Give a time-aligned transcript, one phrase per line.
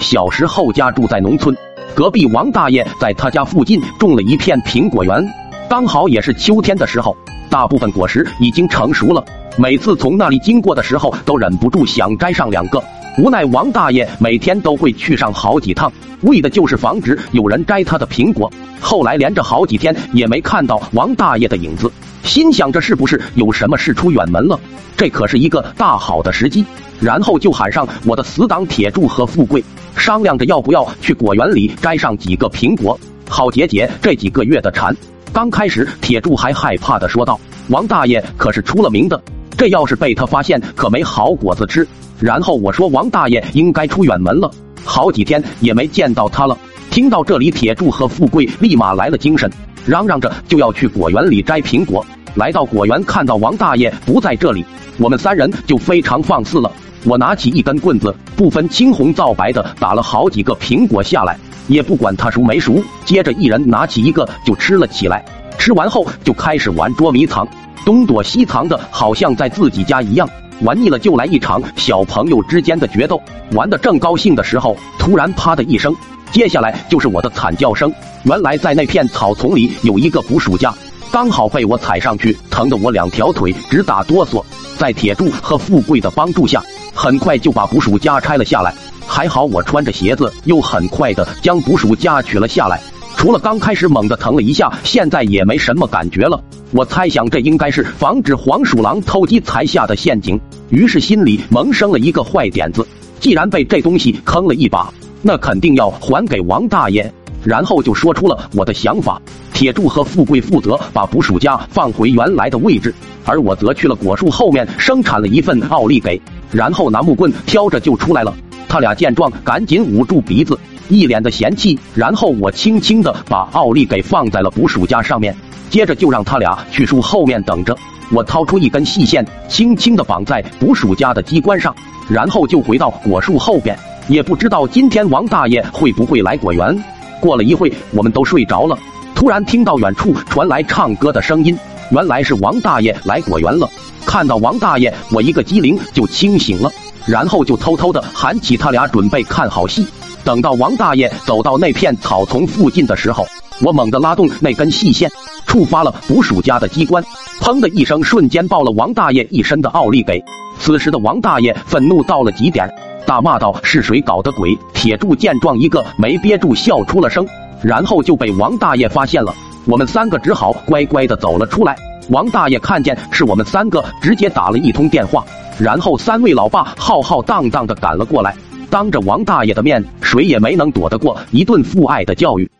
[0.00, 1.54] 小时候家住在农村，
[1.94, 5.22] 隔壁王大爷在他家附近种了一片苹果园，
[5.68, 7.14] 刚好也是秋天的时候，
[7.50, 9.22] 大部分果实已经成熟了。
[9.58, 12.82] 每次从那里经过的时候，都忍不住想摘上两个。
[13.18, 15.92] 无奈王大爷每天都会去上好几趟，
[16.22, 18.50] 为的就是防止有人摘他的苹果。
[18.80, 21.92] 后来连着好几天也没看到王大爷的影子，
[22.22, 24.58] 心想着是不是有什么事出远门了？
[24.96, 26.64] 这可是一个大好的时机。
[27.00, 29.64] 然后就喊上我的死党铁柱和富贵，
[30.00, 34.96] 商量着要不要去果园里摘上几个苹果，好解解这几个月的馋。
[35.30, 39.22] 刚开始铁柱还害怕的说道：“王大爷可是出了名的，
[39.58, 41.86] 这要是被他发现，可没好果子吃。”
[42.18, 44.50] 然后我说：“王大爷应该出远门了，
[44.84, 46.56] 好几天也没见到他了。”
[46.90, 49.52] 听到这里，铁柱和富贵立马来了精神，
[49.84, 52.04] 嚷嚷着就要去果园里摘苹果。
[52.36, 54.64] 来到果园，看到王大爷不在这里，
[54.98, 56.72] 我们三人就非常放肆了。
[57.04, 62.82] 我拿起一根棍子，不分青红皂白的打了好几个苹果下来，也不管它熟没熟。
[63.04, 65.24] 接着一人拿起一个就吃了起来。
[65.58, 67.46] 吃完后就开始玩捉迷藏，
[67.84, 70.28] 东躲西藏的，好像在自己家一样。
[70.62, 73.18] 玩腻了就来一场小朋友之间的决斗。
[73.52, 75.94] 玩的正高兴的时候，突然啪的一声，
[76.30, 77.90] 接下来就是我的惨叫声。
[78.24, 80.74] 原来在那片草丛里有一个捕鼠夹，
[81.10, 84.44] 刚好被我踩上去，疼得我两条腿直打哆嗦。
[84.76, 86.62] 在铁柱和富贵的帮助下。
[87.02, 88.74] 很快就把捕鼠夹拆了下来，
[89.06, 92.78] 还好我穿着鞋子，又很快的将捕鼠夹取了下来。
[93.16, 96.38] 除了刚开始猛的疼了一下，现在也没什么感觉了。
[96.72, 102.86] 我猜想这应该是防止黄鼠狼偷鸡才下的陷阱，于是心里萌生了一个坏点子：
[103.18, 107.10] 既然被这东西坑了一把，那肯定要还给王大爷。
[107.42, 109.18] 然后就说出了我的想法。
[109.54, 116.20] 铁柱和富贵负责把捕鼠夹放回原来的位置，而我则去了果树后面生产了一份奥利给。
[116.52, 118.34] 然后拿木棍挑着就出来了。
[118.68, 121.78] 他俩见状，赶紧捂住鼻子，一脸的嫌弃。
[121.94, 125.34] 然后我轻轻的把奥利给放在了捕鼠夹上面，
[125.68, 127.76] 接着就让他俩去树后面等着。
[128.12, 131.74] 我掏出一根细线，轻轻的绑在捕鼠夹的机关上，
[132.08, 133.76] 然后就回到果树后边。
[134.08, 136.76] 也不知道今天王大爷会不会来果园。
[137.20, 138.76] 过了一会，我们都睡着了，
[139.14, 141.56] 突然听到远处传来唱歌的声音，
[141.90, 143.68] 原来是王大爷来果园了。
[144.10, 146.68] 看到王大爷，我一个机灵就清醒了，
[147.06, 149.86] 然后就偷偷的喊起他俩准备看好戏。
[150.24, 153.24] 等到王大爷走到那片草丛附近的时候，
[153.62, 155.08] 我猛地拉动那根细线，
[155.46, 157.00] 触发了捕鼠夹的机关，
[157.40, 160.20] 砰的一声，瞬间爆了王大爷一身的奥利给。
[160.58, 162.68] 此时的王大爷愤怒到了极点，
[163.06, 167.24] 大骂道：“是谁搞的鬼？”铁柱见状，一个没憋住笑出了声，
[167.62, 169.32] 然后就被王大爷发现了。
[169.66, 171.76] 我们三个只好乖乖的走了出来。
[172.10, 175.24] 王大爷看见是我们三个，直接打了一通电话，
[175.60, 178.34] 然后三位老爸浩浩荡荡的赶了过来，
[178.68, 182.50] 当着王大爷的面，谁也没能躲得过一顿父爱的教育。